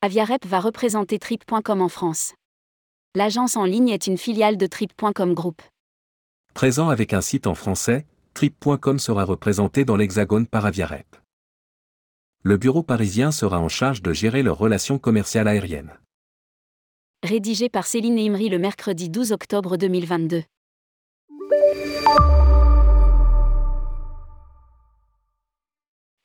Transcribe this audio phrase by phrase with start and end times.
[0.00, 2.34] Aviarep va représenter Trip.com en France.
[3.16, 5.60] L'agence en ligne est une filiale de Trip.com Group.
[6.54, 11.16] Présent avec un site en français, Trip.com sera représenté dans l'Hexagone par Aviarep.
[12.44, 15.98] Le bureau parisien sera en charge de gérer leurs relations commerciales aériennes.
[17.24, 20.44] Rédigé par Céline Imri le mercredi 12 octobre 2022.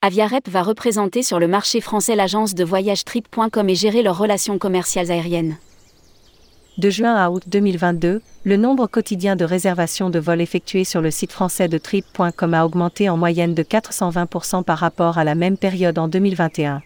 [0.05, 4.57] Aviarep va représenter sur le marché français l'agence de voyage Trip.com et gérer leurs relations
[4.57, 5.55] commerciales aériennes.
[6.77, 11.09] De juin à août 2022, le nombre quotidien de réservations de vols effectuées sur le
[11.09, 15.55] site français de Trip.com a augmenté en moyenne de 420% par rapport à la même
[15.55, 16.81] période en 2021.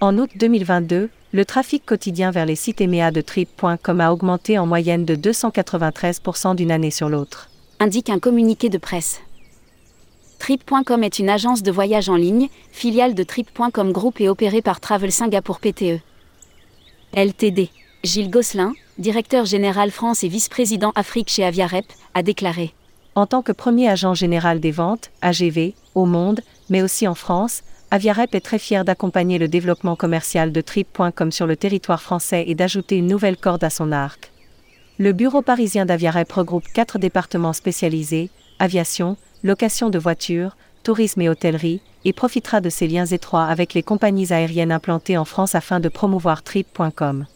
[0.00, 4.64] En août 2022, le trafic quotidien vers les sites EMEA de Trip.com a augmenté en
[4.64, 7.50] moyenne de 293% d'une année sur l'autre.
[7.80, 9.20] Indique un communiqué de presse.
[10.46, 14.78] Trip.com est une agence de voyage en ligne, filiale de Trip.com Group et opérée par
[14.78, 15.98] Travel Singapour PTE.
[17.16, 17.68] LTD.
[18.04, 22.74] Gilles Gosselin, directeur général France et vice-président Afrique chez Aviarep, a déclaré.
[23.16, 27.64] En tant que premier agent général des ventes, AGV, au monde, mais aussi en France,
[27.90, 32.54] Aviarep est très fier d'accompagner le développement commercial de Trip.com sur le territoire français et
[32.54, 34.30] d'ajouter une nouvelle corde à son arc.
[34.98, 41.80] Le bureau parisien d'Aviarep regroupe quatre départements spécialisés aviation, location de voitures, tourisme et hôtellerie,
[42.04, 45.88] et profitera de ses liens étroits avec les compagnies aériennes implantées en France afin de
[45.88, 47.26] promouvoir Trip.com.